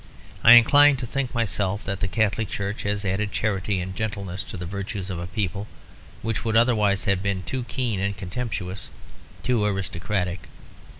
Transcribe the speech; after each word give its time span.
I 0.43 0.53
incline 0.53 0.95
to 0.95 1.05
think 1.05 1.31
myself 1.35 1.83
that 1.85 1.99
the 1.99 2.07
Catholic 2.07 2.49
Church 2.49 2.81
has 2.81 3.05
added 3.05 3.31
charity 3.31 3.79
and 3.79 3.95
gentleness 3.95 4.41
to 4.45 4.57
the 4.57 4.65
virtues 4.65 5.11
of 5.11 5.19
a 5.19 5.27
people 5.27 5.67
which 6.23 6.43
would 6.43 6.57
otherwise 6.57 7.05
have 7.05 7.21
been 7.21 7.43
too 7.43 7.65
keen 7.65 7.99
and 7.99 8.17
contemptuous, 8.17 8.89
too 9.43 9.63
aristocratic. 9.63 10.47